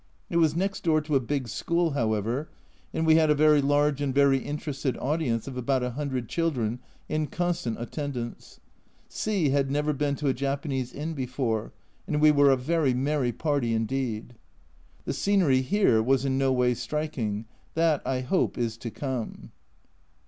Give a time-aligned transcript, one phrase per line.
[0.31, 2.49] It was next door to a big school, however,
[2.91, 6.79] and we had a very large and very interested audience of about a hundred children
[7.07, 8.59] in constant attendance.
[9.07, 11.71] C had never been to a Japanese inn before,
[12.07, 14.33] and we were a very merry party indeed.
[15.05, 17.45] The scenery here was in no way striking,
[17.75, 19.51] that I hope is to come.